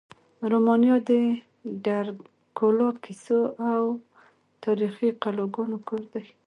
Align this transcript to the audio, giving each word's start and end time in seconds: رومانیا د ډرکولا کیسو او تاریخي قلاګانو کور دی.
رومانیا 0.51 0.95
د 1.09 1.11
ډرکولا 1.85 2.89
کیسو 3.03 3.39
او 3.71 3.81
تاریخي 4.63 5.09
قلاګانو 5.23 5.77
کور 5.87 6.03
دی. 6.13 6.25